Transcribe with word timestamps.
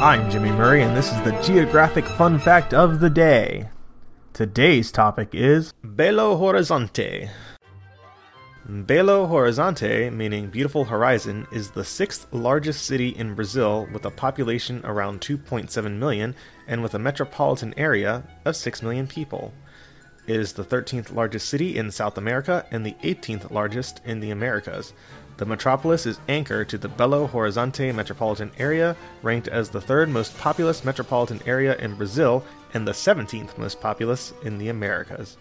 I'm 0.00 0.30
Jimmy 0.30 0.50
Murray, 0.50 0.82
and 0.82 0.96
this 0.96 1.12
is 1.12 1.20
the 1.24 1.38
Geographic 1.42 2.06
Fun 2.06 2.38
Fact 2.38 2.72
of 2.72 3.00
the 3.00 3.10
Day. 3.10 3.68
Today's 4.32 4.90
topic 4.90 5.34
is 5.34 5.74
Belo 5.84 6.40
Horizonte. 6.40 7.28
Belo 8.66 9.28
Horizonte, 9.28 10.10
meaning 10.10 10.48
beautiful 10.48 10.86
horizon, 10.86 11.46
is 11.52 11.70
the 11.70 11.84
sixth 11.84 12.26
largest 12.32 12.86
city 12.86 13.10
in 13.10 13.34
Brazil 13.34 13.86
with 13.92 14.06
a 14.06 14.10
population 14.10 14.80
around 14.84 15.20
2.7 15.20 15.98
million 15.98 16.34
and 16.66 16.82
with 16.82 16.94
a 16.94 16.98
metropolitan 16.98 17.74
area 17.76 18.22
of 18.46 18.56
6 18.56 18.82
million 18.82 19.06
people. 19.06 19.52
It 20.30 20.36
is 20.36 20.52
the 20.52 20.62
13th 20.62 21.12
largest 21.12 21.48
city 21.48 21.76
in 21.76 21.90
South 21.90 22.16
America 22.16 22.64
and 22.70 22.86
the 22.86 22.94
18th 23.02 23.50
largest 23.50 24.00
in 24.04 24.20
the 24.20 24.30
Americas. 24.30 24.92
The 25.38 25.44
metropolis 25.44 26.06
is 26.06 26.20
anchor 26.28 26.64
to 26.66 26.78
the 26.78 26.88
Belo 26.88 27.28
Horizonte 27.28 27.92
metropolitan 27.92 28.52
area, 28.56 28.94
ranked 29.22 29.48
as 29.48 29.70
the 29.70 29.80
third 29.80 30.08
most 30.08 30.38
populous 30.38 30.84
metropolitan 30.84 31.40
area 31.46 31.76
in 31.78 31.96
Brazil 31.96 32.44
and 32.74 32.86
the 32.86 32.92
17th 32.92 33.58
most 33.58 33.80
populous 33.80 34.32
in 34.44 34.58
the 34.58 34.68
Americas. 34.68 35.36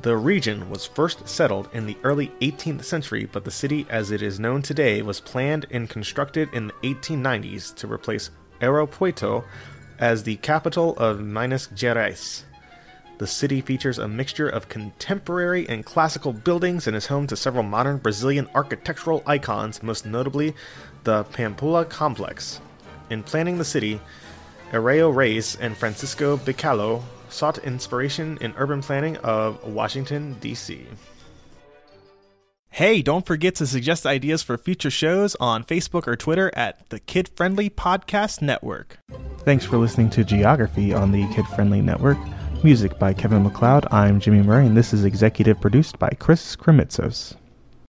The 0.00 0.16
region 0.16 0.70
was 0.70 0.86
first 0.86 1.28
settled 1.28 1.68
in 1.74 1.84
the 1.84 1.98
early 2.02 2.28
18th 2.40 2.82
century, 2.82 3.28
but 3.30 3.44
the 3.44 3.50
city 3.50 3.86
as 3.90 4.10
it 4.10 4.22
is 4.22 4.40
known 4.40 4.62
today 4.62 5.02
was 5.02 5.20
planned 5.20 5.66
and 5.70 5.90
constructed 5.90 6.48
in 6.54 6.68
the 6.68 6.94
1890s 6.94 7.74
to 7.74 7.92
replace 7.92 8.30
Ouro 8.62 8.90
Preto 8.90 9.44
as 9.98 10.22
the 10.22 10.36
capital 10.36 10.96
of 10.96 11.20
Minas 11.20 11.68
Gerais. 11.74 12.44
The 13.18 13.26
city 13.26 13.62
features 13.62 13.98
a 13.98 14.06
mixture 14.06 14.48
of 14.48 14.68
contemporary 14.68 15.66
and 15.68 15.84
classical 15.84 16.34
buildings 16.34 16.86
and 16.86 16.94
is 16.94 17.06
home 17.06 17.26
to 17.28 17.36
several 17.36 17.62
modern 17.62 17.96
Brazilian 17.96 18.46
architectural 18.54 19.22
icons, 19.26 19.82
most 19.82 20.04
notably 20.04 20.54
the 21.04 21.24
Pampulha 21.24 21.86
complex. 21.86 22.60
In 23.08 23.22
planning 23.22 23.56
the 23.56 23.64
city, 23.64 24.00
Aarão 24.72 25.14
Reis 25.14 25.56
and 25.56 25.76
Francisco 25.76 26.36
Bicalho 26.36 27.02
sought 27.30 27.58
inspiration 27.58 28.36
in 28.42 28.52
urban 28.58 28.82
planning 28.82 29.16
of 29.18 29.64
Washington, 29.64 30.36
D.C. 30.40 30.86
Hey, 32.68 33.00
don't 33.00 33.24
forget 33.24 33.54
to 33.54 33.66
suggest 33.66 34.04
ideas 34.04 34.42
for 34.42 34.58
future 34.58 34.90
shows 34.90 35.34
on 35.36 35.64
Facebook 35.64 36.06
or 36.06 36.16
Twitter 36.16 36.50
at 36.54 36.86
the 36.90 37.00
Kid 37.00 37.30
Friendly 37.34 37.70
Podcast 37.70 38.42
Network. 38.42 38.98
Thanks 39.38 39.64
for 39.64 39.78
listening 39.78 40.10
to 40.10 40.24
Geography 40.24 40.92
on 40.92 41.12
the 41.12 41.26
Kid 41.32 41.46
Friendly 41.46 41.80
Network. 41.80 42.18
Music 42.66 42.98
by 42.98 43.14
Kevin 43.14 43.44
MacLeod. 43.44 43.86
I'm 43.92 44.18
Jimmy 44.18 44.42
Murray, 44.42 44.66
and 44.66 44.76
this 44.76 44.92
is 44.92 45.04
executive 45.04 45.60
produced 45.60 46.00
by 46.00 46.10
Chris 46.18 46.56
Krimitsos. 46.56 47.36